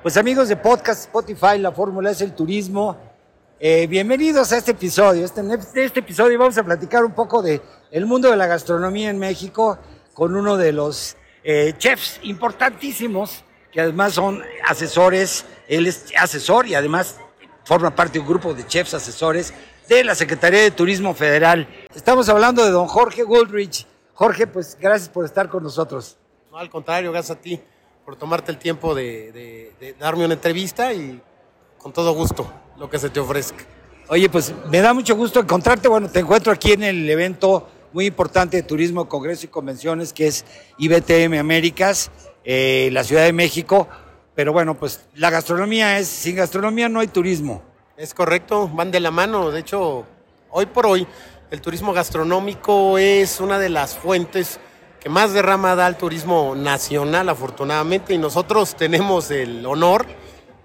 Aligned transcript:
Pues 0.00 0.16
amigos 0.16 0.48
de 0.48 0.56
Podcast 0.56 1.06
Spotify, 1.06 1.58
la 1.58 1.72
fórmula 1.72 2.12
es 2.12 2.20
el 2.20 2.32
turismo. 2.32 2.96
Eh, 3.58 3.88
bienvenidos 3.88 4.52
a 4.52 4.58
este 4.58 4.70
episodio. 4.70 5.24
Este, 5.24 5.40
en 5.40 5.50
este 5.50 5.98
episodio 5.98 6.38
vamos 6.38 6.56
a 6.56 6.62
platicar 6.62 7.04
un 7.04 7.10
poco 7.10 7.42
de 7.42 7.60
mundo 8.06 8.30
de 8.30 8.36
la 8.36 8.46
gastronomía 8.46 9.10
en 9.10 9.18
México 9.18 9.76
con 10.14 10.36
uno 10.36 10.56
de 10.56 10.72
los 10.72 11.16
eh, 11.42 11.74
chefs 11.78 12.20
importantísimos 12.22 13.42
que 13.72 13.80
además 13.80 14.12
son 14.12 14.40
asesores. 14.68 15.44
Él 15.66 15.88
es 15.88 16.12
asesor 16.16 16.68
y 16.68 16.76
además 16.76 17.16
forma 17.64 17.92
parte 17.92 18.14
de 18.14 18.20
un 18.20 18.28
grupo 18.28 18.54
de 18.54 18.64
chefs 18.68 18.94
asesores 18.94 19.52
de 19.88 20.04
la 20.04 20.14
Secretaría 20.14 20.62
de 20.62 20.70
Turismo 20.70 21.12
Federal. 21.12 21.68
Estamos 21.92 22.28
hablando 22.28 22.64
de 22.64 22.70
don 22.70 22.86
Jorge 22.86 23.24
Goldrich. 23.24 23.84
Jorge, 24.14 24.46
pues 24.46 24.78
gracias 24.80 25.08
por 25.08 25.24
estar 25.24 25.48
con 25.48 25.64
nosotros. 25.64 26.18
No, 26.52 26.58
al 26.58 26.70
contrario, 26.70 27.10
gracias 27.10 27.36
a 27.36 27.40
ti 27.40 27.60
por 28.08 28.16
tomarte 28.16 28.50
el 28.50 28.56
tiempo 28.56 28.94
de, 28.94 29.94
darme 30.00 30.24
una 30.24 30.32
entrevista 30.32 30.94
y 30.94 31.20
con 31.76 31.92
todo 31.92 32.14
gusto 32.14 32.50
lo 32.78 32.88
que 32.88 32.98
se 32.98 33.10
te 33.10 33.20
ofrezca. 33.20 33.66
Oye, 34.08 34.30
pues 34.30 34.54
me 34.70 34.80
da 34.80 34.94
mucho 34.94 35.14
gusto 35.14 35.40
encontrarte. 35.40 35.88
Bueno, 35.88 36.08
te 36.08 36.20
encuentro 36.20 36.50
aquí 36.50 36.72
en 36.72 36.84
el 36.84 37.10
evento 37.10 37.68
muy 37.92 38.06
importante 38.06 38.56
de 38.56 38.62
Turismo, 38.62 39.10
Congreso 39.10 39.44
y 39.44 39.50
Convenciones, 39.50 40.14
que 40.14 40.26
es 40.26 40.46
IBTM 40.78 41.34
Américas, 41.38 42.10
eh, 42.46 42.88
la 42.94 43.04
Ciudad 43.04 43.24
de 43.24 43.34
México. 43.34 43.86
Pero 44.34 44.54
bueno, 44.54 44.74
pues 44.74 45.04
la 45.14 45.28
gastronomía 45.28 45.98
es, 45.98 46.08
sin 46.08 46.36
gastronomía 46.36 46.88
no 46.88 47.00
hay 47.00 47.08
turismo. 47.08 47.60
Es 47.98 48.14
correcto, 48.14 48.70
van 48.72 48.90
de 48.90 49.00
la 49.00 49.10
mano. 49.10 49.50
De 49.50 49.60
hecho, 49.60 50.06
hoy 50.48 50.64
por 50.64 50.86
hoy, 50.86 51.06
el 51.50 51.60
turismo 51.60 51.92
gastronómico 51.92 52.96
es 52.96 53.38
una 53.38 53.58
de 53.58 53.68
las 53.68 53.98
fuentes 53.98 54.58
que 55.00 55.08
más 55.08 55.32
derrama 55.32 55.74
da 55.74 55.86
al 55.86 55.96
turismo 55.96 56.54
nacional, 56.56 57.28
afortunadamente, 57.28 58.14
y 58.14 58.18
nosotros 58.18 58.74
tenemos 58.76 59.30
el 59.30 59.64
honor 59.64 60.06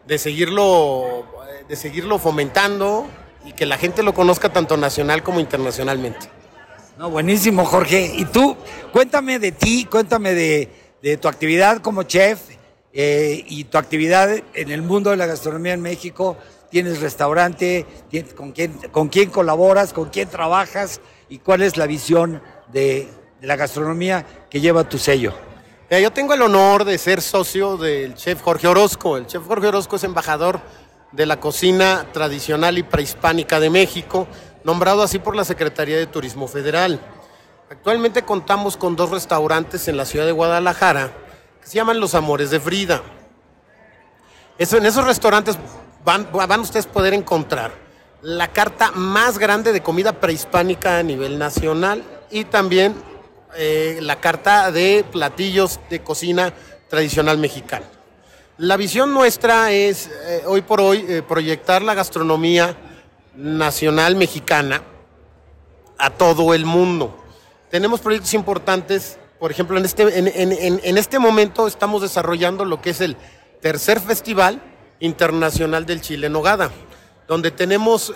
de 0.08 0.18
seguirlo, 0.18 1.26
de 1.68 1.76
seguirlo 1.76 2.18
fomentando 2.20 3.06
y 3.46 3.54
que 3.54 3.66
la 3.66 3.78
gente 3.78 4.04
lo 4.04 4.14
conozca 4.14 4.52
tanto 4.52 4.78
nacional 4.78 5.24
como 5.24 5.40
internacionalmente. 5.40 6.30
No, 6.98 7.10
buenísimo, 7.10 7.66
Jorge. 7.66 8.12
Y 8.16 8.26
tú, 8.26 8.56
cuéntame 8.92 9.40
de 9.40 9.52
ti, 9.52 9.86
cuéntame 9.86 10.34
de, 10.34 11.18
tu 11.18 11.28
actividad 11.28 11.82
como 11.82 12.04
chef 12.04 12.40
eh, 12.94 13.44
y 13.48 13.66
tu 13.66 13.78
actividad 13.78 14.30
en 14.54 14.72
el 14.72 14.82
mundo 14.82 15.10
de 15.10 15.18
la 15.18 15.26
gastronomía 15.26 15.74
en 15.74 15.82
México. 15.82 16.38
¿Tienes 16.72 17.02
restaurante? 17.02 17.86
con, 18.36 18.52
quién, 18.52 18.74
¿Con 18.92 19.10
quién 19.10 19.30
colaboras? 19.30 19.94
¿Con 19.94 20.10
quién 20.10 20.28
trabajas? 20.28 21.02
¿Y 21.30 21.40
cuál 21.40 21.62
es 21.62 21.78
la 21.78 21.88
visión 21.88 22.42
de, 22.72 23.10
la 23.44 23.56
gastronomía 23.56 24.26
que 24.50 24.62
lleva 24.62 24.88
tu 24.88 24.98
sello? 24.98 25.34
yo 25.90 26.12
tengo 26.12 26.34
el 26.34 26.42
honor 26.42 26.86
de 26.86 26.98
ser 26.98 27.22
socio 27.22 27.78
del 27.78 28.16
chef 28.16 28.42
Jorge 28.42 28.68
Orozco. 28.68 29.16
El 29.16 29.28
chef 29.28 29.46
Jorge 29.46 29.68
Orozco 29.68 29.98
es 29.98 30.04
embajador 30.04 30.60
de 31.12 31.28
la 31.28 31.40
cocina 31.40 32.08
tradicional 32.12 32.80
y 32.80 32.84
prehispánica 32.84 33.60
de 33.60 33.70
México, 33.70 34.26
nombrado 34.64 35.04
así 35.04 35.20
por 35.20 35.36
la 35.36 35.46
Secretaría 35.46 35.98
de 35.98 36.08
Turismo 36.08 36.48
Federal. 36.48 37.00
Actualmente 37.70 38.24
contamos 38.24 38.76
con 38.76 38.96
dos 38.96 39.12
restaurantes 39.12 39.88
en 39.88 39.98
la 39.98 40.06
ciudad 40.06 40.26
de 40.26 40.32
Guadalajara 40.32 41.12
que 41.62 41.68
se 41.68 41.76
llaman 41.76 42.00
Los 42.00 42.16
Amores 42.16 42.50
de 42.50 42.60
Frida. 42.60 43.04
En 44.58 44.86
esos 44.88 45.06
restaurantes 45.06 45.60
van, 46.04 46.28
van 46.32 46.60
ustedes 46.60 46.88
a 46.88 46.92
poder 46.92 47.14
encontrar 47.14 47.72
la 48.24 48.48
carta 48.48 48.92
más 48.94 49.38
grande 49.38 49.74
de 49.74 49.84
comida 49.84 50.14
prehispánica 50.14 50.98
a 50.98 51.04
nivel 51.04 51.38
nacional 51.38 52.04
y 52.32 52.46
también 52.46 52.96
eh, 53.56 54.00
la 54.02 54.20
carta 54.20 54.72
de 54.72 55.06
platillos 55.12 55.80
de 55.90 56.02
cocina 56.02 56.54
tradicional 56.90 57.38
mexicana. 57.38 57.86
La 58.58 58.78
visión 58.78 59.14
nuestra 59.14 59.72
es, 59.72 60.08
eh, 60.08 60.44
hoy 60.48 60.62
por 60.62 60.82
hoy, 60.82 61.06
eh, 61.08 61.22
proyectar 61.22 61.82
la 61.82 61.94
gastronomía 61.94 62.76
nacional 63.36 64.16
mexicana 64.16 64.82
a 66.00 66.10
todo 66.10 66.54
el 66.54 66.66
mundo. 66.66 67.16
Tenemos 67.70 68.00
proyectos 68.00 68.34
importantes, 68.34 69.20
por 69.40 69.52
ejemplo, 69.52 69.78
en 69.78 69.86
este, 69.86 70.04
en, 70.18 70.98
este 70.98 71.20
momento 71.20 71.68
estamos 71.68 72.02
desarrollando 72.02 72.66
lo 72.66 72.82
que 72.82 72.92
es 72.92 73.02
el 73.02 73.18
tercer 73.62 74.00
Festival 74.00 74.62
Internacional 75.00 75.86
del 75.86 76.02
Chile 76.02 76.30
Nogada, 76.30 76.72
donde 77.28 77.52
tenemos 77.52 78.14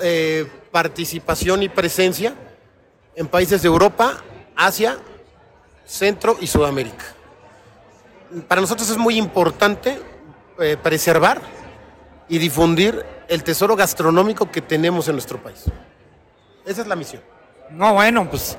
participación 0.71 1.63
y 1.63 1.69
presencia 1.69 2.35
en 3.15 3.27
países 3.27 3.63
de 3.63 3.67
Europa, 3.67 4.23
Asia 4.55 4.99
Centro 5.87 6.37
y 6.39 6.47
Sudamérica. 6.47 7.05
Para 8.47 8.59
nosotros 8.59 8.89
es 8.89 8.97
muy 8.97 9.17
importante 9.17 9.99
eh, 10.59 10.75
preservar 10.81 11.41
y 12.27 12.37
difundir 12.37 13.05
el 13.29 13.43
tesoro 13.43 13.75
gastronómico 13.75 14.51
que 14.51 14.61
tenemos 14.61 15.07
en 15.07 15.15
nuestro 15.15 15.41
país. 15.41 15.63
Esa 16.65 16.81
es 16.81 16.87
la 16.87 16.95
misión. 16.95 17.21
No, 17.71 17.93
bueno, 17.93 18.29
pues, 18.29 18.57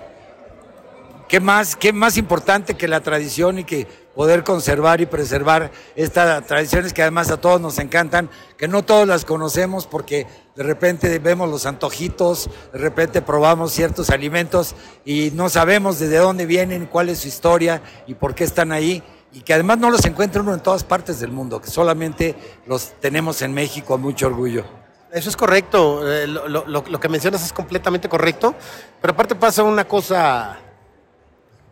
¿qué 1.29 1.41
más, 1.41 1.77
qué 1.77 1.93
más 1.93 2.17
importante 2.17 2.75
que 2.75 2.89
la 2.89 3.01
tradición 3.01 3.59
y 3.59 3.65
que 3.65 3.87
poder 4.15 4.43
conservar 4.43 5.01
y 5.01 5.07
preservar 5.07 5.71
estas 5.95 6.45
tradiciones 6.47 6.93
que 6.93 7.03
además 7.03 7.31
a 7.31 7.41
todos 7.41 7.61
nos 7.61 7.79
encantan, 7.79 8.29
que 8.57 8.67
no 8.67 8.83
todos 8.83 9.07
las 9.07 9.25
conocemos 9.25 9.87
porque 9.87 10.27
de 10.57 10.63
repente 10.65 11.17
vemos 11.21 11.49
los 11.49 11.67
antojitos, 11.67 12.51
de 12.73 12.79
repente 12.79 13.23
probamos 13.23 13.73
ciertos 13.73 14.11
alimentos 14.11 14.75
y 15.05 15.31
no 15.35 15.49
sabemos 15.49 16.01
desde 16.01 16.17
dónde 16.17 16.47
vienen, 16.47 16.87
cuál 16.87 17.11
es 17.11 17.21
su 17.21 17.29
historia 17.29 17.81
y 18.09 18.15
por 18.15 18.35
qué 18.35 18.43
están 18.43 18.73
ahí 18.73 19.05
y 19.33 19.43
que 19.43 19.55
además 19.55 19.79
no 19.79 19.91
los 19.91 20.05
encuentra 20.05 20.43
uno 20.43 20.55
en 20.55 20.61
todas 20.61 20.83
partes 20.83 21.21
del 21.21 21.31
mundo, 21.31 21.61
que 21.61 21.71
solamente 21.71 22.35
los 22.67 22.95
tenemos 23.01 23.43
en 23.43 23.53
México 23.53 23.89
con 23.89 24.01
mucho 24.01 24.27
orgullo. 24.27 24.65
Eso 25.13 25.31
es 25.31 25.37
correcto, 25.37 26.01
eh, 26.11 26.27
lo, 26.27 27.01
que 27.01 27.09
mencionas 27.09 27.45
es 27.45 27.53
completamente 27.53 28.09
correcto, 28.09 28.55
pero 29.01 29.13
aparte 29.13 29.35
pasa 29.35 29.63
una 29.63 29.87
cosa 29.87 30.59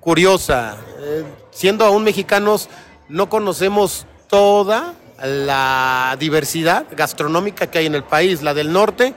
curiosa. 0.07 0.77
Eh, 1.01 1.25
siendo 1.51 1.85
aún 1.85 2.05
mexicanos, 2.05 2.69
no 3.09 3.29
conocemos 3.29 4.07
toda 4.29 4.95
la 5.21 6.17
diversidad 6.21 6.87
gastronómica 6.93 7.67
que 7.67 7.79
hay 7.79 7.87
en 7.87 7.97
el 7.97 8.05
país. 8.05 8.41
La 8.41 8.55
del 8.55 8.73
norte, 8.73 9.15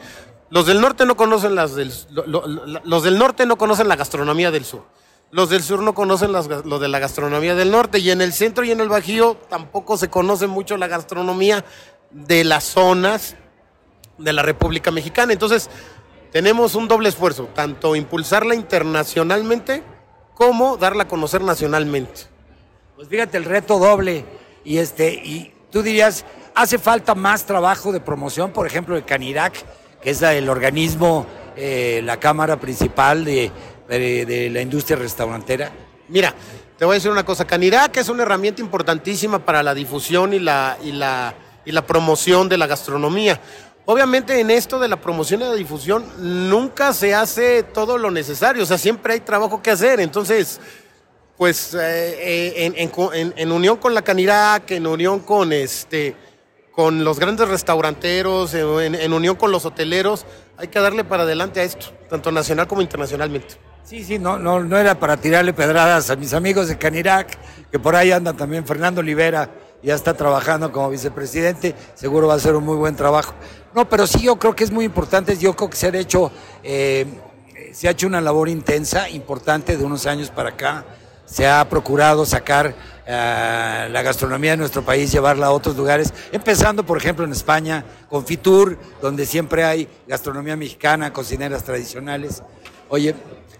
los 0.49 0.65
del 0.65 0.81
norte 0.81 1.05
no 1.05 1.15
conocen 1.15 1.53
las 1.53 1.75
del, 1.75 1.93
los 2.15 3.03
del 3.03 3.19
norte 3.19 3.45
no 3.45 3.55
conocen 3.55 3.87
la 3.87 3.97
gastronomía 3.97 4.49
del 4.49 4.65
sur. 4.65 4.81
Los 5.29 5.51
del 5.51 5.61
sur 5.61 5.83
no 5.83 5.93
conocen 5.93 6.31
lo 6.31 6.79
de 6.79 6.87
la 6.87 6.97
gastronomía 6.97 7.53
del 7.53 7.69
norte 7.69 7.99
y 7.99 8.09
en 8.09 8.21
el 8.21 8.33
centro 8.33 8.65
y 8.65 8.71
en 8.71 8.79
el 8.79 8.89
bajío 8.89 9.37
tampoco 9.47 9.95
se 9.95 10.09
conoce 10.09 10.47
mucho 10.47 10.75
la 10.75 10.87
gastronomía 10.87 11.63
de 12.09 12.43
las 12.43 12.63
zonas 12.63 13.35
de 14.17 14.33
la 14.33 14.41
República 14.41 14.89
Mexicana. 14.89 15.33
Entonces, 15.33 15.69
tenemos 16.31 16.73
un 16.73 16.87
doble 16.87 17.09
esfuerzo, 17.09 17.47
tanto 17.53 17.95
impulsarla 17.95 18.55
internacionalmente 18.55 19.83
cómo 20.39 20.77
darla 20.77 21.03
a 21.03 21.07
conocer 21.07 21.41
nacionalmente. 21.41 22.21
Pues 22.95 23.09
fíjate 23.09 23.37
el 23.37 23.43
reto 23.43 23.77
doble 23.77 24.23
y 24.63 24.77
este 24.77 25.13
y 25.13 25.51
tú 25.69 25.83
dirías 25.83 26.25
hace 26.55 26.79
falta 26.79 27.13
más 27.13 27.45
trabajo 27.45 27.91
de 27.91 27.99
promoción, 27.99 28.51
por 28.51 28.65
ejemplo, 28.65 28.95
de 28.95 29.03
Canirac, 29.03 29.53
que 30.01 30.11
es 30.11 30.21
el 30.21 30.49
organismo, 30.49 31.25
eh, 31.57 32.01
la 32.05 32.17
cámara 32.21 32.57
principal 32.57 33.25
de, 33.25 33.51
de, 33.89 34.49
la 34.49 34.61
industria 34.61 34.97
restaurantera. 34.97 35.71
Mira, 36.07 36.33
te 36.77 36.85
voy 36.85 36.93
a 36.93 36.95
decir 36.95 37.11
una 37.11 37.25
cosa, 37.25 37.45
Canirac 37.45 37.97
es 37.97 38.07
una 38.07 38.23
herramienta 38.23 38.61
importantísima 38.61 39.39
para 39.39 39.61
la 39.61 39.73
difusión 39.73 40.33
y 40.33 40.39
la, 40.39 40.77
y 40.81 40.93
la, 40.93 41.33
y 41.65 41.73
la 41.73 41.85
promoción 41.85 42.47
de 42.47 42.57
la 42.57 42.65
gastronomía. 42.65 43.41
Obviamente 43.91 44.39
en 44.39 44.51
esto 44.51 44.77
de 44.77 44.87
la 44.87 45.01
promoción 45.01 45.41
y 45.41 45.45
la 45.45 45.55
difusión 45.55 46.05
nunca 46.19 46.93
se 46.93 47.15
hace 47.15 47.63
todo 47.63 47.97
lo 47.97 48.11
necesario, 48.11 48.61
o 48.61 48.65
sea, 48.67 48.77
siempre 48.77 49.13
hay 49.13 49.21
trabajo 49.21 49.63
que 49.63 49.71
hacer. 49.71 49.99
Entonces, 49.99 50.61
pues 51.35 51.73
eh, 51.73 52.59
eh, 52.59 53.33
en, 53.35 53.51
unión 53.51 53.77
con 53.77 53.95
la 53.95 54.03
Canirac, 54.03 54.69
en 54.69 54.85
unión 54.85 55.21
con 55.21 55.51
este 55.51 56.15
con 56.71 57.03
los 57.03 57.19
grandes 57.19 57.47
restauranteros, 57.47 58.53
en, 58.53 59.11
unión 59.11 59.35
con 59.35 59.51
los 59.51 59.65
hoteleros, 59.65 60.23
hay 60.55 60.67
que 60.67 60.79
darle 60.79 61.03
para 61.03 61.23
adelante 61.23 61.59
a 61.59 61.63
esto, 61.63 61.87
tanto 62.11 62.31
nacional 62.31 62.67
como 62.67 62.83
internacionalmente. 62.83 63.55
Sí, 63.83 64.03
sí, 64.03 64.19
no, 64.19 64.37
no, 64.37 64.59
no 64.59 64.77
era 64.77 64.99
para 64.99 65.17
tirarle 65.17 65.51
pedradas 65.51 66.11
a 66.11 66.15
mis 66.15 66.35
amigos 66.35 66.67
de 66.67 66.77
Canirac, 66.77 67.39
que 67.71 67.79
por 67.79 67.95
ahí 67.95 68.11
anda 68.11 68.33
también 68.33 68.67
Fernando 68.67 69.01
Olivera, 69.01 69.49
ya 69.81 69.95
está 69.95 70.13
trabajando 70.13 70.71
como 70.71 70.89
vicepresidente, 70.89 71.75
seguro 71.95 72.27
va 72.27 72.35
a 72.35 72.39
ser 72.39 72.55
un 72.55 72.65
muy 72.65 72.75
buen 72.75 72.95
trabajo. 72.95 73.33
No, 73.73 73.87
pero 73.87 74.07
sí 74.07 74.23
yo 74.23 74.37
creo 74.37 74.55
que 74.55 74.63
es 74.63 74.71
muy 74.71 74.85
importante, 74.85 75.37
yo 75.37 75.55
creo 75.55 75.69
que 75.69 75.77
se 75.77 75.87
ha 75.87 75.95
hecho, 75.95 76.31
eh, 76.63 77.05
se 77.73 77.87
ha 77.87 77.91
hecho 77.91 78.07
una 78.07 78.21
labor 78.21 78.49
intensa, 78.49 79.09
importante 79.09 79.77
de 79.77 79.83
unos 79.83 80.05
años 80.05 80.29
para 80.29 80.49
acá, 80.49 80.85
se 81.25 81.47
ha 81.47 81.67
procurado 81.69 82.25
sacar 82.25 82.73
eh, 83.05 83.87
la 83.91 84.01
gastronomía 84.01 84.51
de 84.51 84.57
nuestro 84.57 84.83
país, 84.83 85.11
llevarla 85.11 85.47
a 85.47 85.51
otros 85.51 85.75
lugares, 85.75 86.13
empezando 86.31 86.83
por 86.83 86.97
ejemplo 86.97 87.25
en 87.25 87.31
España, 87.31 87.85
con 88.09 88.25
Fitur, 88.25 88.77
donde 89.01 89.25
siempre 89.25 89.63
hay 89.63 89.87
gastronomía 90.07 90.55
mexicana, 90.55 91.13
cocineras 91.13 91.63
tradicionales. 91.63 92.41
Oye, 92.89 93.15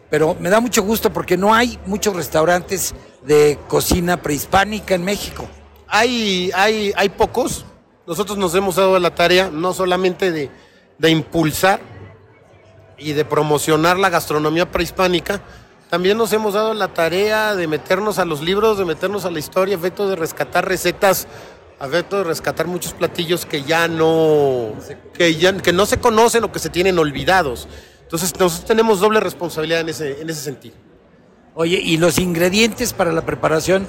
pero 0.10 0.36
me 0.40 0.50
da 0.50 0.60
mucho 0.60 0.82
gusto 0.82 1.14
porque 1.14 1.38
no 1.38 1.54
hay 1.54 1.80
muchos 1.86 2.16
restaurantes 2.16 2.96
de 3.24 3.60
cocina 3.68 4.22
prehispánica 4.22 4.96
en 4.96 5.04
México. 5.04 5.48
Hay, 5.90 6.52
hay, 6.54 6.94
hay 6.96 7.10
pocos, 7.10 7.66
nosotros 8.06 8.38
nos 8.38 8.54
hemos 8.56 8.76
dado 8.76 8.98
la 9.00 9.14
tarea 9.16 9.50
no 9.52 9.74
solamente 9.74 10.32
de, 10.32 10.50
de 10.98 11.10
impulsar 11.10 11.80
y 12.98 13.14
de 13.14 13.26
promocionar 13.26 13.98
la 13.98 14.10
gastronomía 14.10 14.70
prehispánica, 14.72 15.42
también 15.90 16.20
nos 16.20 16.32
hemos 16.34 16.54
dado 16.54 16.76
la 16.76 16.90
tarea 16.90 17.56
de 17.56 17.68
meternos 17.68 18.20
a 18.20 18.26
los 18.26 18.42
libros, 18.42 18.78
de 18.78 18.86
meternos 18.86 19.26
a 19.26 19.32
la 19.32 19.40
historia, 19.40 19.74
efecto 19.76 20.08
de 20.08 20.16
rescatar 20.16 20.68
recetas, 20.68 21.28
efecto 21.82 22.18
de 22.20 22.26
rescatar 22.26 22.68
muchos 22.68 22.94
platillos 22.94 23.46
que 23.48 23.64
ya 23.64 23.88
no, 23.88 24.74
que 25.16 25.36
ya, 25.36 25.58
que 25.58 25.74
no 25.74 25.88
se 25.88 25.98
conocen 26.00 26.44
o 26.44 26.52
que 26.52 26.60
se 26.60 26.70
tienen 26.70 27.00
olvidados. 27.00 27.68
Entonces 28.04 28.34
nosotros 28.40 28.68
tenemos 28.68 29.00
doble 29.00 29.20
responsabilidad 29.20 29.82
en 29.82 29.90
ese, 29.90 30.22
en 30.22 30.30
ese 30.30 30.42
sentido. 30.42 30.76
Oye, 31.56 31.80
¿y 31.84 31.98
los 31.98 32.20
ingredientes 32.20 32.94
para 32.94 33.12
la 33.12 33.26
preparación? 33.26 33.88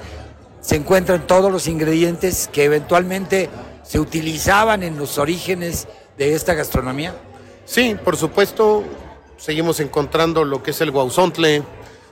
¿Se 0.61 0.77
encuentran 0.77 1.27
todos 1.27 1.51
los 1.51 1.67
ingredientes 1.69 2.49
que 2.53 2.65
eventualmente 2.65 3.49
se 3.83 3.99
utilizaban 3.99 4.83
en 4.83 4.99
los 4.99 5.17
orígenes 5.19 5.89
de 6.19 6.35
esta 6.35 6.55
gastronomía? 6.55 7.15
Sí, 7.65 7.97
por 8.05 8.17
supuesto, 8.17 8.85
seguimos 9.39 9.81
encontrando 9.81 10.45
lo 10.45 10.63
que 10.63 10.73
es 10.73 10.81
el 10.83 10.91
guauzontle, 10.91 11.63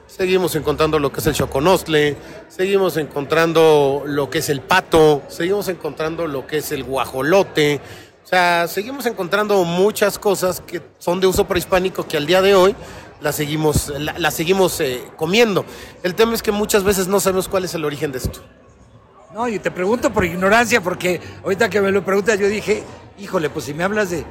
seguimos 0.06 0.54
encontrando 0.54 0.98
lo 0.98 1.12
que 1.12 1.20
es 1.20 1.26
el 1.26 1.34
choconostle, 1.34 2.16
seguimos 2.48 2.96
encontrando 2.96 4.02
lo 4.06 4.30
que 4.30 4.38
es 4.38 4.48
el 4.48 4.62
pato, 4.62 5.22
seguimos 5.28 5.68
encontrando 5.68 6.26
lo 6.26 6.46
que 6.46 6.58
es 6.58 6.72
el 6.72 6.84
guajolote. 6.84 7.80
O 8.24 8.26
sea, 8.28 8.66
seguimos 8.66 9.06
encontrando 9.06 9.62
muchas 9.64 10.18
cosas 10.18 10.60
que 10.60 10.82
son 10.98 11.20
de 11.20 11.26
uso 11.26 11.46
prehispánico 11.46 12.06
que 12.06 12.16
al 12.16 12.26
día 12.26 12.42
de 12.42 12.54
hoy 12.54 12.74
las 13.20 13.36
seguimos, 13.36 13.88
la, 13.98 14.18
la 14.18 14.30
seguimos 14.30 14.80
eh, 14.80 15.02
comiendo. 15.16 15.64
El 16.02 16.14
tema 16.14 16.34
es 16.34 16.42
que 16.42 16.52
muchas 16.52 16.84
veces 16.84 17.08
no 17.08 17.20
sabemos 17.20 17.48
cuál 17.48 17.64
es 17.64 17.74
el 17.74 17.84
origen 17.84 18.12
de 18.12 18.18
esto. 18.18 18.40
No, 19.32 19.46
yo 19.46 19.60
te 19.60 19.70
pregunto 19.70 20.10
por 20.12 20.24
ignorancia, 20.24 20.80
porque 20.80 21.20
ahorita 21.44 21.68
que 21.68 21.80
me 21.80 21.90
lo 21.90 22.04
preguntas, 22.04 22.38
yo 22.38 22.48
dije, 22.48 22.82
híjole, 23.18 23.50
pues 23.50 23.66
si 23.66 23.74
me 23.74 23.84
hablas 23.84 24.10
de 24.10 24.24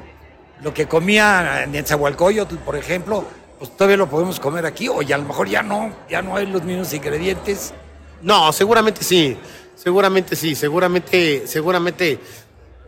lo 0.62 0.74
que 0.74 0.88
comía 0.88 1.63
en 1.63 1.86
Zahualcoyotl, 1.86 2.56
por 2.57 2.75
ejemplo, 2.75 3.24
pues 3.60 3.75
todavía 3.75 3.98
lo 3.98 4.10
podemos 4.10 4.39
comer 4.39 4.66
aquí, 4.66 4.88
o 4.90 5.01
ya 5.01 5.16
a 5.16 5.19
lo 5.19 5.25
mejor 5.25 5.48
ya 5.48 5.62
no, 5.62 5.94
ya 6.10 6.22
no 6.22 6.36
hay 6.36 6.48
los 6.48 6.63
mismos 6.63 6.94
ingredientes. 6.94 7.74
No, 8.22 8.51
seguramente 8.51 9.04
sí, 9.04 9.38
seguramente 9.75 10.36
sí, 10.36 10.56
seguramente, 10.56 11.45
seguramente. 11.45 12.19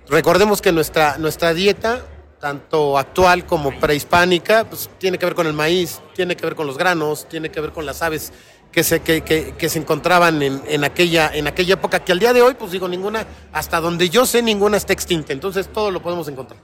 Recordemos 0.10 0.62
que 0.62 0.72
nuestra, 0.72 1.20
nuestra 1.20 1.54
dieta, 1.54 2.04
tanto 2.40 2.98
actual 2.98 3.46
como 3.46 3.78
prehispánica, 3.80 4.64
pues 4.64 4.90
tiene 4.98 5.18
que 5.18 5.26
ver 5.26 5.36
con 5.36 5.48
el 5.48 5.54
maíz, 5.54 6.00
tiene 6.16 6.36
que 6.36 6.46
ver 6.46 6.56
con 6.56 6.68
los 6.68 6.78
granos, 6.78 7.28
tiene 7.28 7.52
que 7.52 7.60
ver 7.60 7.72
con 7.72 7.86
las 7.86 8.02
aves 8.02 8.32
que 8.72 8.84
se, 8.84 9.02
que, 9.02 9.22
que, 9.22 9.56
que 9.58 9.70
se 9.70 9.80
encontraban 9.80 10.42
en, 10.42 10.62
en, 10.68 10.84
aquella, 10.84 11.32
en 11.34 11.48
aquella 11.48 11.74
época, 11.74 12.00
que 12.00 12.12
al 12.12 12.20
día 12.20 12.34
de 12.34 12.42
hoy, 12.42 12.54
pues 12.54 12.72
digo, 12.72 12.88
ninguna, 12.88 13.26
hasta 13.52 13.82
donde 13.82 14.10
yo 14.10 14.26
sé, 14.26 14.42
ninguna 14.42 14.78
está 14.78 14.94
extinta. 14.94 15.34
Entonces 15.34 15.68
todo 15.68 15.92
lo 15.92 16.02
podemos 16.02 16.28
encontrar. 16.28 16.60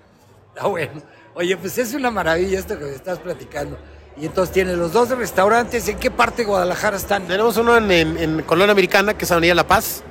Ah, 0.58 0.68
bueno. 0.68 1.02
Oye, 1.34 1.58
pues 1.58 1.78
es 1.78 1.94
una 1.94 2.12
maravilla 2.12 2.60
esto 2.60 2.78
que 2.80 2.86
me 2.86 2.92
estás 2.92 3.20
platicando. 3.20 3.78
Y 4.18 4.28
entonces 4.28 4.54
tienes 4.54 4.78
los 4.78 4.94
dos 4.94 5.10
restaurantes. 5.10 5.90
¿En 5.90 5.98
qué 6.00 6.10
parte 6.10 6.44
de 6.44 6.48
Guadalajara 6.48 6.96
están? 6.96 7.28
Tenemos 7.28 7.58
uno 7.58 7.76
en, 7.76 7.92
en, 7.92 8.18
en 8.18 8.42
Colonia 8.44 8.72
Americana, 8.72 9.18
que 9.18 9.26
es 9.26 9.32
Avenida 9.32 9.54
La 9.56 9.68
Paz, 9.68 10.04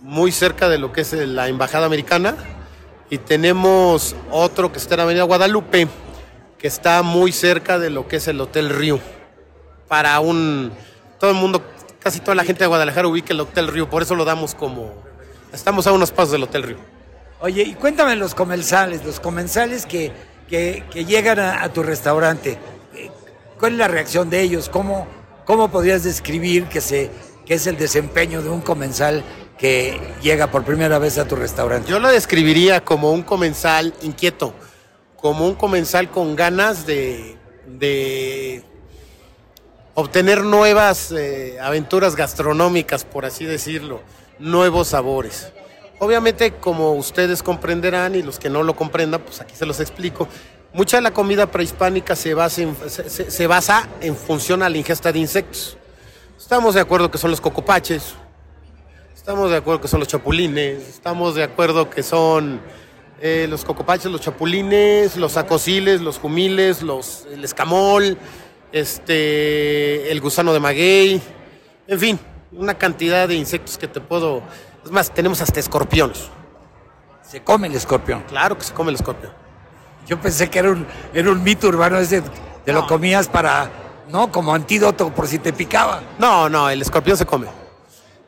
muy 0.00 0.30
cerca 0.30 0.68
de 0.68 0.78
lo 0.78 0.92
que 0.92 1.00
es 1.00 1.12
la 1.12 1.48
Embajada 1.48 1.86
Americana. 1.86 2.36
Y 3.08 3.18
tenemos 3.18 4.16
otro 4.30 4.72
que 4.72 4.78
está 4.78 4.94
en 4.94 5.00
Avenida 5.00 5.22
Guadalupe, 5.22 5.86
que 6.58 6.66
está 6.66 7.02
muy 7.02 7.30
cerca 7.32 7.78
de 7.78 7.90
lo 7.90 8.08
que 8.08 8.16
es 8.16 8.26
el 8.28 8.40
Hotel 8.40 8.70
Río. 8.70 8.98
Para 9.86 10.18
un. 10.20 10.72
Todo 11.20 11.30
el 11.30 11.36
mundo, 11.36 11.62
casi 12.00 12.20
toda 12.20 12.34
la 12.34 12.44
gente 12.44 12.64
de 12.64 12.68
Guadalajara 12.68 13.06
ubica 13.06 13.32
el 13.32 13.40
Hotel 13.40 13.68
Río, 13.68 13.88
por 13.88 14.02
eso 14.02 14.14
lo 14.16 14.24
damos 14.24 14.54
como. 14.54 14.94
Estamos 15.52 15.86
a 15.86 15.92
unos 15.92 16.10
pasos 16.10 16.32
del 16.32 16.42
Hotel 16.42 16.62
Río. 16.64 16.78
Oye, 17.40 17.62
y 17.62 17.74
cuéntame 17.74 18.16
los 18.16 18.34
comensales, 18.34 19.04
los 19.04 19.20
comensales 19.20 19.86
que, 19.86 20.12
que, 20.48 21.04
llegan 21.04 21.38
a, 21.38 21.62
a, 21.62 21.68
tu 21.68 21.82
restaurante. 21.82 22.58
¿Cuál 23.58 23.72
es 23.72 23.78
la 23.78 23.88
reacción 23.88 24.30
de 24.30 24.40
ellos? 24.40 24.68
¿Cómo, 24.68 25.06
cómo 25.44 25.70
podrías 25.70 26.02
describir 26.02 26.64
que, 26.64 26.80
se, 26.80 27.10
que 27.44 27.54
es 27.54 27.66
el 27.66 27.76
desempeño 27.76 28.42
de 28.42 28.48
un 28.48 28.60
comensal 28.60 29.22
que 29.58 30.00
llega 30.22 30.50
por 30.50 30.64
primera 30.64 30.98
vez 30.98 31.18
a 31.18 31.26
tu 31.26 31.36
restaurante? 31.36 31.90
Yo 31.90 31.98
lo 31.98 32.08
describiría 32.08 32.84
como 32.84 33.12
un 33.12 33.22
comensal 33.22 33.94
inquieto, 34.02 34.54
como 35.16 35.46
un 35.46 35.54
comensal 35.54 36.10
con 36.10 36.36
ganas 36.36 36.86
de, 36.86 37.36
obtener 39.94 40.44
nuevas 40.44 41.10
eh, 41.12 41.58
aventuras 41.60 42.16
gastronómicas, 42.16 43.04
por 43.04 43.24
así 43.24 43.44
decirlo, 43.44 44.02
nuevos 44.38 44.88
sabores. 44.88 45.52
Obviamente, 45.98 46.52
como 46.52 46.92
ustedes 46.92 47.42
comprenderán 47.42 48.14
y 48.14 48.22
los 48.22 48.38
que 48.38 48.50
no 48.50 48.62
lo 48.62 48.76
comprendan, 48.76 49.22
pues 49.22 49.40
aquí 49.40 49.56
se 49.56 49.64
los 49.64 49.80
explico. 49.80 50.28
Mucha 50.74 50.98
de 50.98 51.02
la 51.02 51.12
comida 51.12 51.46
prehispánica 51.46 52.14
se 52.14 52.34
basa, 52.34 52.60
en, 52.60 52.76
se 52.86 53.46
basa 53.46 53.88
en 54.02 54.14
función 54.14 54.62
a 54.62 54.68
la 54.68 54.76
ingesta 54.76 55.10
de 55.10 55.20
insectos. 55.20 55.78
Estamos 56.36 56.74
de 56.74 56.82
acuerdo 56.82 57.10
que 57.10 57.16
son 57.16 57.30
los 57.30 57.40
cocopaches, 57.40 58.14
estamos 59.26 59.50
de 59.50 59.56
acuerdo 59.56 59.80
que 59.80 59.88
son 59.88 59.98
los 59.98 60.08
chapulines, 60.08 60.88
estamos 60.88 61.34
de 61.34 61.42
acuerdo 61.42 61.90
que 61.90 62.04
son 62.04 62.60
eh, 63.20 63.48
los 63.50 63.64
cocopaches, 63.64 64.08
los 64.08 64.20
chapulines, 64.20 65.16
los 65.16 65.36
acosiles, 65.36 66.00
los 66.00 66.20
jumiles, 66.20 66.80
los, 66.80 67.26
el 67.32 67.42
escamol, 67.44 68.16
este, 68.70 70.12
el 70.12 70.20
gusano 70.20 70.52
de 70.52 70.60
maguey, 70.60 71.20
en 71.88 71.98
fin, 71.98 72.20
una 72.52 72.74
cantidad 72.74 73.26
de 73.26 73.34
insectos 73.34 73.78
que 73.78 73.88
te 73.88 74.00
puedo 74.00 74.44
es 74.84 74.92
más, 74.92 75.12
tenemos 75.12 75.40
hasta 75.40 75.58
escorpiones. 75.58 76.28
¿Se 77.28 77.42
come 77.42 77.66
el 77.66 77.74
escorpión? 77.74 78.22
Claro 78.28 78.56
que 78.56 78.62
se 78.62 78.72
come 78.72 78.90
el 78.90 78.94
escorpión. 78.94 79.32
Yo 80.06 80.20
pensé 80.20 80.48
que 80.48 80.60
era 80.60 80.70
un, 80.70 80.86
era 81.12 81.32
un 81.32 81.42
mito 81.42 81.66
urbano 81.66 81.98
ese, 81.98 82.22
te 82.64 82.72
no. 82.72 82.82
lo 82.82 82.86
comías 82.86 83.26
para, 83.26 83.72
¿no? 84.08 84.30
Como 84.30 84.54
antídoto 84.54 85.12
por 85.12 85.26
si 85.26 85.40
te 85.40 85.52
picaba. 85.52 86.00
No, 86.20 86.48
no, 86.48 86.70
el 86.70 86.80
escorpión 86.80 87.16
se 87.16 87.26
come. 87.26 87.65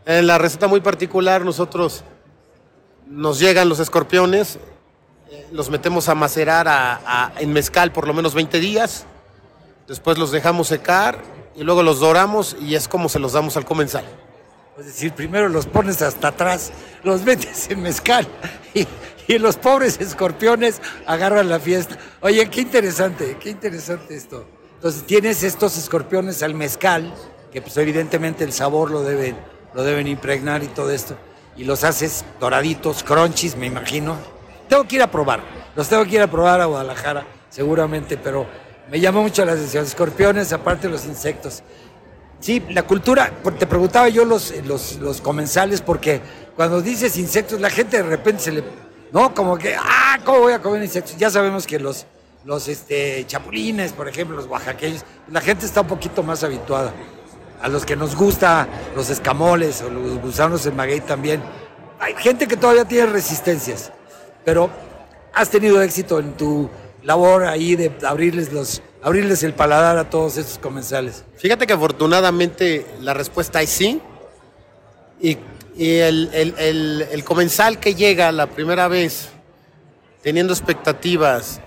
En 0.08 0.26
la 0.26 0.38
receta 0.38 0.68
muy 0.68 0.80
particular 0.80 1.44
nosotros 1.44 2.02
nos 3.08 3.38
llegan 3.38 3.68
los 3.68 3.78
escorpiones, 3.78 4.58
los 5.52 5.68
metemos 5.68 6.08
a 6.08 6.14
macerar 6.14 6.66
a, 6.66 7.34
en 7.38 7.52
mezcal 7.52 7.92
por 7.92 8.08
lo 8.08 8.14
menos 8.14 8.32
20 8.32 8.58
días, 8.58 9.04
después 9.86 10.16
los 10.16 10.30
dejamos 10.30 10.66
secar 10.66 11.22
y 11.54 11.62
luego 11.62 11.82
los 11.82 12.00
doramos 12.00 12.56
y 12.58 12.74
es 12.74 12.88
como 12.88 13.10
se 13.10 13.18
los 13.18 13.34
damos 13.34 13.58
al 13.58 13.66
comensal. 13.66 14.06
Es 14.78 14.86
decir, 14.86 15.12
primero 15.12 15.50
los 15.50 15.66
pones 15.66 16.00
hasta 16.00 16.28
atrás, 16.28 16.72
los 17.02 17.20
metes 17.20 17.68
en 17.68 17.82
mezcal 17.82 18.26
y, 18.72 18.86
y, 19.26 19.38
los 19.38 19.56
pobres 19.56 20.00
escorpiones 20.00 20.80
agarran 21.04 21.50
la 21.50 21.60
fiesta. 21.60 21.98
Oye, 22.22 22.48
qué 22.48 22.62
interesante, 22.62 23.36
qué 23.38 23.50
interesante 23.50 24.16
esto. 24.16 24.46
Entonces 24.76 25.04
tienes 25.04 25.42
estos 25.42 25.76
escorpiones 25.76 26.42
al 26.42 26.54
mezcal, 26.54 27.12
que 27.52 27.60
pues 27.60 27.76
evidentemente 27.76 28.44
el 28.44 28.54
sabor 28.54 28.90
lo 28.90 29.02
deben, 29.02 29.36
lo 29.78 29.84
deben 29.84 30.08
impregnar 30.08 30.64
y 30.64 30.66
todo 30.66 30.90
esto, 30.90 31.16
y 31.56 31.62
los 31.62 31.84
haces 31.84 32.24
doraditos, 32.40 33.04
crunchies, 33.04 33.54
me 33.54 33.66
imagino. 33.66 34.16
Tengo 34.68 34.82
que 34.88 34.96
ir 34.96 35.02
a 35.02 35.08
probar, 35.08 35.40
los 35.76 35.88
tengo 35.88 36.04
que 36.04 36.16
ir 36.16 36.20
a 36.20 36.26
probar 36.26 36.60
a 36.60 36.64
Guadalajara, 36.64 37.24
seguramente, 37.48 38.16
pero 38.16 38.44
me 38.90 38.98
llamó 38.98 39.22
mucho 39.22 39.44
la 39.44 39.52
atención. 39.52 39.84
Escorpiones, 39.84 40.52
aparte 40.52 40.88
los 40.88 41.04
insectos. 41.04 41.62
Sí, 42.40 42.60
la 42.70 42.82
cultura, 42.82 43.30
te 43.56 43.68
preguntaba 43.68 44.08
yo 44.08 44.24
los, 44.24 44.52
los, 44.66 44.96
los, 44.96 45.20
comensales, 45.20 45.80
porque 45.80 46.20
cuando 46.56 46.82
dices 46.82 47.16
insectos, 47.16 47.60
la 47.60 47.70
gente 47.70 47.98
de 47.98 48.02
repente 48.02 48.42
se 48.42 48.50
le. 48.50 48.64
¿No? 49.12 49.32
Como 49.32 49.56
que, 49.56 49.76
ah, 49.76 50.18
¿cómo 50.24 50.40
voy 50.40 50.54
a 50.54 50.60
comer 50.60 50.82
insectos? 50.82 51.16
Ya 51.16 51.30
sabemos 51.30 51.68
que 51.68 51.78
los, 51.78 52.04
los 52.44 52.66
este, 52.66 53.24
chapulines, 53.28 53.92
por 53.92 54.08
ejemplo, 54.08 54.34
los 54.34 54.46
oaxaqueños, 54.46 55.04
la 55.30 55.40
gente 55.40 55.66
está 55.66 55.82
un 55.82 55.86
poquito 55.86 56.24
más 56.24 56.42
habituada. 56.42 56.92
A 57.60 57.68
los 57.68 57.84
que 57.84 57.96
nos 57.96 58.14
gusta 58.14 58.68
los 58.94 59.10
escamoles 59.10 59.82
o 59.82 59.90
los 59.90 60.20
gusanos 60.20 60.64
en 60.66 60.76
maguey 60.76 61.00
también. 61.00 61.42
Hay 62.00 62.14
gente 62.14 62.46
que 62.46 62.56
todavía 62.56 62.84
tiene 62.84 63.06
resistencias, 63.06 63.92
pero 64.44 64.70
has 65.34 65.50
tenido 65.50 65.82
éxito 65.82 66.20
en 66.20 66.34
tu 66.34 66.70
labor 67.02 67.44
ahí 67.44 67.74
de 67.76 67.92
abrirles 68.04 68.52
los 68.52 68.82
abrirles 69.02 69.42
el 69.42 69.54
paladar 69.54 69.96
a 69.98 70.10
todos 70.10 70.36
estos 70.36 70.58
comensales? 70.58 71.24
Fíjate 71.36 71.66
que 71.66 71.72
afortunadamente 71.72 72.86
la 73.00 73.14
respuesta 73.14 73.62
es 73.62 73.70
sí. 73.70 74.00
Y, 75.20 75.38
el, 75.80 76.30
el, 76.32 77.24
comensal 77.24 77.78
que 77.78 77.94
llega 77.94 78.32
la 78.32 78.48
primera 78.48 78.88
vez 78.88 79.28
teniendo 80.22 80.52
expectativas 80.52 81.60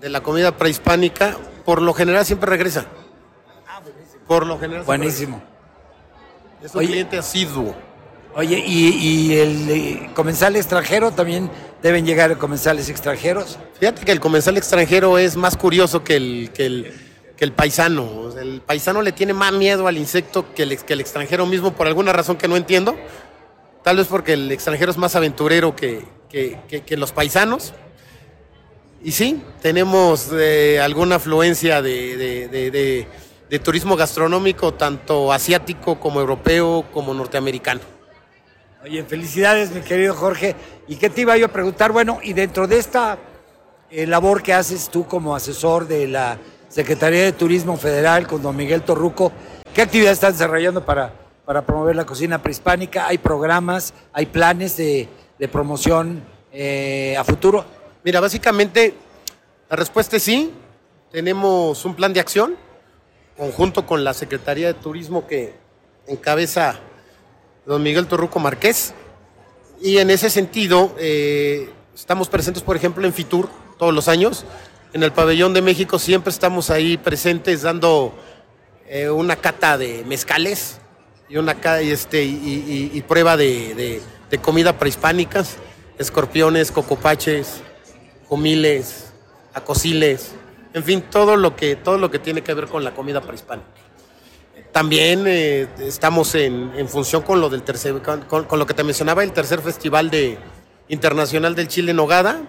de 0.00 0.08
la 0.08 0.24
comida 0.24 0.56
prehispánica, 0.56 1.36
por 1.64 1.80
lo 1.80 1.94
general 1.94 2.26
siempre 2.26 2.50
regresa. 2.50 2.86
Por 4.26 4.46
lo 4.46 4.58
general. 4.58 4.84
Buenísimo. 4.84 5.42
Es 6.62 6.74
un 6.74 6.80
Oye, 6.80 6.88
cliente 6.88 7.18
asiduo. 7.18 7.74
Oye, 8.36 8.62
¿y, 8.66 8.88
y 8.88 9.38
el 9.38 9.70
eh, 9.70 10.10
comensal 10.14 10.56
extranjero 10.56 11.12
también 11.12 11.50
deben 11.82 12.04
llegar 12.04 12.36
comensales 12.38 12.88
extranjeros? 12.88 13.58
Fíjate 13.78 14.04
que 14.04 14.10
el 14.12 14.18
comensal 14.18 14.56
extranjero 14.56 15.18
es 15.18 15.36
más 15.36 15.56
curioso 15.56 16.02
que 16.02 16.16
el, 16.16 16.50
que 16.52 16.66
el, 16.66 16.92
que 17.36 17.44
el 17.44 17.52
paisano. 17.52 18.32
El 18.36 18.60
paisano 18.60 19.02
le 19.02 19.12
tiene 19.12 19.34
más 19.34 19.52
miedo 19.52 19.86
al 19.86 19.98
insecto 19.98 20.52
que 20.54 20.64
el, 20.64 20.78
que 20.78 20.94
el 20.94 21.00
extranjero 21.00 21.46
mismo 21.46 21.74
por 21.74 21.86
alguna 21.86 22.12
razón 22.12 22.36
que 22.36 22.48
no 22.48 22.56
entiendo. 22.56 22.96
Tal 23.84 23.98
vez 23.98 24.06
porque 24.06 24.32
el 24.32 24.50
extranjero 24.50 24.90
es 24.90 24.96
más 24.96 25.14
aventurero 25.14 25.76
que, 25.76 26.04
que, 26.30 26.96
los 26.96 27.12
paisanos. 27.12 27.74
Y 29.04 29.12
sí, 29.12 29.42
tenemos 29.60 30.30
eh, 30.32 30.80
alguna 30.80 31.16
afluencia 31.16 31.82
de, 31.82 32.16
de 32.16 33.06
turismo 33.62 33.96
gastronómico, 33.96 34.74
tanto 34.74 35.32
asiático 35.32 36.00
como 36.00 36.20
europeo 36.20 36.84
como 36.92 37.14
norteamericano. 37.14 37.80
Oye, 38.82 39.02
felicidades, 39.04 39.70
mi 39.70 39.80
querido 39.80 40.14
Jorge. 40.14 40.54
¿Y 40.88 40.96
qué 40.96 41.08
te 41.08 41.22
iba 41.22 41.36
yo 41.36 41.46
a 41.46 41.48
preguntar? 41.48 41.92
Bueno, 41.92 42.18
y 42.22 42.34
dentro 42.34 42.66
de 42.66 42.78
esta 42.78 43.16
eh, 43.90 44.06
labor 44.06 44.42
que 44.42 44.52
haces 44.52 44.90
tú 44.90 45.06
como 45.06 45.34
asesor 45.34 45.86
de 45.86 46.08
la 46.08 46.38
Secretaría 46.68 47.22
de 47.22 47.32
Turismo 47.32 47.76
Federal 47.76 48.26
con 48.26 48.42
don 48.42 48.56
Miguel 48.56 48.82
Torruco, 48.82 49.32
¿qué 49.72 49.82
actividades 49.82 50.16
están 50.16 50.32
desarrollando 50.32 50.84
para, 50.84 51.12
para 51.44 51.62
promover 51.62 51.96
la 51.96 52.04
cocina 52.04 52.42
prehispánica? 52.42 53.06
¿Hay 53.06 53.18
programas, 53.18 53.94
hay 54.12 54.26
planes 54.26 54.76
de, 54.76 55.08
promoción 55.50 56.22
eh, 56.52 57.16
a 57.16 57.24
futuro? 57.24 57.64
Mira, 58.02 58.20
básicamente 58.20 58.94
la 59.70 59.76
respuesta 59.76 60.16
es 60.16 60.22
sí. 60.24 60.52
Tenemos 61.10 61.84
un 61.84 61.94
plan 61.94 62.12
de 62.12 62.20
acción 62.20 62.56
conjunto 63.36 63.86
con 63.86 64.04
la 64.04 64.14
Secretaría 64.14 64.68
de 64.68 64.74
Turismo 64.74 65.26
que 65.26 65.54
encabeza 66.06 66.78
don 67.66 67.82
Miguel 67.82 68.06
Torruco 68.06 68.38
Márquez. 68.38 68.94
Y 69.80 69.98
en 69.98 70.10
ese 70.10 70.30
sentido, 70.30 70.94
eh, 70.98 71.70
estamos 71.94 72.28
presentes, 72.28 72.62
por 72.62 72.76
ejemplo, 72.76 73.06
en 73.06 73.12
Fitur 73.12 73.48
todos 73.78 73.92
los 73.92 74.08
años. 74.08 74.44
En 74.92 75.02
el 75.02 75.12
pabellón 75.12 75.54
de 75.54 75.62
México 75.62 75.98
siempre 75.98 76.30
estamos 76.30 76.70
ahí 76.70 76.96
presentes 76.96 77.62
dando 77.62 78.14
eh, 78.88 79.10
una 79.10 79.36
cata 79.36 79.76
de 79.76 80.04
mezcales 80.04 80.78
y 81.28 81.36
una 81.36 81.56
este, 81.80 82.22
y, 82.22 83.02
prueba 83.08 83.36
de, 83.36 84.00
comida 84.42 84.78
prehispánicas, 84.78 85.56
escorpiones, 85.98 86.70
cocopaches, 86.70 87.62
comiles, 88.28 89.12
acosiles, 89.52 90.32
en 90.74 90.82
fin, 90.82 91.02
todo 91.02 91.36
lo 91.36 91.54
que, 91.54 91.76
todo 91.76 91.98
lo 91.98 92.10
que 92.10 92.18
tiene 92.18 92.42
que 92.42 92.52
ver 92.52 92.66
con 92.66 92.82
la 92.82 92.92
comida 92.92 93.20
prehispánica. 93.20 93.68
También 94.72 95.24
eh, 95.24 95.68
estamos 95.78 96.34
en, 96.34 96.88
función 96.88 97.22
con 97.22 97.40
lo 97.40 97.48
del 97.48 97.62
tercer, 97.62 98.02
con, 98.02 98.58
lo 98.58 98.66
que 98.66 98.74
te 98.74 98.82
mencionaba, 98.82 99.22
el 99.22 99.32
tercer 99.32 99.60
festival 99.60 100.10
de, 100.10 100.36
internacional 100.88 101.54
del 101.54 101.68
Chile 101.68 101.94
Nogada, 101.94 102.42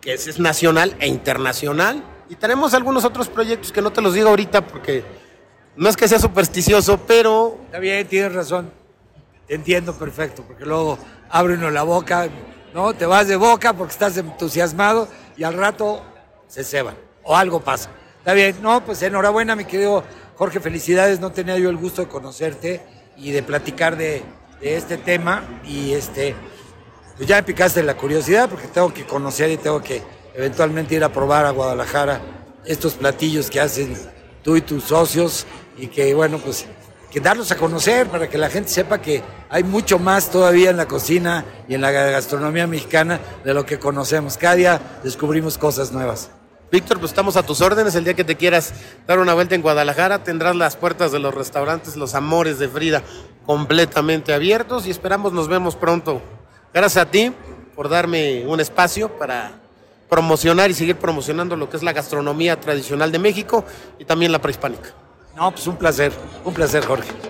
que 0.00 0.14
es, 0.14 0.38
nacional 0.38 0.94
e 1.00 1.08
internacional. 1.08 2.04
Y 2.28 2.36
tenemos 2.36 2.72
algunos 2.72 3.04
otros 3.04 3.28
proyectos 3.28 3.72
que 3.72 3.82
no 3.82 3.92
te 3.92 4.00
los 4.00 4.14
digo 4.14 4.28
ahorita 4.28 4.64
porque 4.68 5.02
no 5.74 5.88
es 5.88 5.96
que 5.96 6.06
sea 6.06 6.20
supersticioso, 6.20 7.00
pero... 7.04 7.58
Está 7.64 7.80
bien, 7.80 8.06
tienes 8.06 8.32
razón. 8.32 8.70
Te 9.48 9.56
entiendo 9.56 9.92
perfecto, 9.94 10.44
porque 10.46 10.64
luego 10.64 11.00
abre 11.28 11.54
uno 11.54 11.68
la 11.72 11.82
boca, 11.82 12.28
¿no? 12.72 12.94
Te 12.94 13.06
vas 13.06 13.26
de 13.26 13.34
boca 13.34 13.72
porque 13.72 13.90
estás 13.90 14.16
entusiasmado 14.16 15.08
y 15.36 15.42
al 15.42 15.54
rato 15.54 16.00
se 16.46 16.62
ceban 16.62 17.09
o 17.30 17.36
algo 17.36 17.60
pasa. 17.60 17.90
Está 18.18 18.32
bien, 18.32 18.56
no, 18.60 18.84
pues 18.84 19.00
enhorabuena, 19.02 19.54
mi 19.54 19.64
querido 19.64 20.02
Jorge, 20.34 20.58
felicidades, 20.58 21.20
no 21.20 21.30
tenía 21.30 21.56
yo 21.58 21.70
el 21.70 21.76
gusto 21.76 22.02
de 22.02 22.08
conocerte 22.08 22.80
y 23.16 23.30
de 23.30 23.44
platicar 23.44 23.96
de, 23.96 24.24
este 24.60 24.98
tema 24.98 25.60
y 25.64 25.92
este, 25.92 26.34
pues 27.16 27.28
ya 27.28 27.36
me 27.36 27.44
picaste 27.44 27.82
la 27.84 27.96
curiosidad 27.96 28.50
porque 28.50 28.66
tengo 28.66 28.92
que 28.92 29.06
conocer 29.06 29.48
y 29.48 29.56
tengo 29.56 29.80
que 29.80 30.02
eventualmente 30.34 30.96
ir 30.96 31.04
a 31.04 31.10
probar 31.10 31.46
a 31.46 31.50
Guadalajara 31.50 32.20
estos 32.66 32.94
platillos 32.94 33.48
que 33.48 33.60
hacen 33.60 33.96
tú 34.42 34.56
y 34.56 34.60
tus 34.60 34.84
socios 34.84 35.46
y 35.78 35.86
que 35.86 36.12
bueno, 36.12 36.38
pues 36.38 36.66
que 37.12 37.20
darlos 37.20 37.52
a 37.52 37.56
conocer 37.56 38.08
para 38.08 38.28
que 38.28 38.38
la 38.38 38.50
gente 38.50 38.70
sepa 38.70 39.00
que 39.00 39.22
hay 39.48 39.62
mucho 39.62 40.00
más 40.00 40.30
todavía 40.30 40.70
en 40.70 40.76
la 40.76 40.88
cocina 40.88 41.44
y 41.68 41.74
en 41.74 41.80
la 41.80 41.92
gastronomía 41.92 42.66
mexicana 42.66 43.20
de 43.44 43.54
lo 43.54 43.64
que 43.64 43.78
conocemos. 43.78 44.36
Cada 44.36 44.56
día 44.56 45.00
descubrimos 45.04 45.56
cosas 45.56 45.92
nuevas. 45.92 46.30
Víctor, 46.70 47.00
pues 47.00 47.10
estamos 47.10 47.36
a 47.36 47.42
tus 47.42 47.60
órdenes. 47.60 47.96
El 47.96 48.04
día 48.04 48.14
que 48.14 48.22
te 48.22 48.36
quieras 48.36 48.72
dar 49.06 49.18
una 49.18 49.34
vuelta 49.34 49.56
en 49.56 49.62
Guadalajara, 49.62 50.22
tendrás 50.22 50.54
las 50.54 50.76
puertas 50.76 51.10
de 51.10 51.18
los 51.18 51.34
restaurantes 51.34 51.96
Los 51.96 52.14
Amores 52.14 52.60
de 52.60 52.68
Frida 52.68 53.02
completamente 53.44 54.32
abiertos 54.32 54.86
y 54.86 54.90
esperamos 54.90 55.32
nos 55.32 55.48
vemos 55.48 55.74
pronto. 55.74 56.22
Gracias 56.72 57.04
a 57.04 57.10
ti 57.10 57.32
por 57.74 57.88
darme 57.88 58.46
un 58.46 58.60
espacio 58.60 59.08
para 59.18 59.50
promocionar 60.08 60.70
y 60.70 60.74
seguir 60.74 60.96
promocionando 60.96 61.56
lo 61.56 61.68
que 61.68 61.76
es 61.76 61.82
la 61.82 61.92
gastronomía 61.92 62.60
tradicional 62.60 63.10
de 63.10 63.18
México 63.18 63.64
y 63.98 64.04
también 64.04 64.30
la 64.30 64.40
prehispánica. 64.40 64.90
No, 65.34 65.50
pues 65.50 65.66
un 65.66 65.76
placer, 65.76 66.12
un 66.44 66.54
placer, 66.54 66.84
Jorge. 66.84 67.29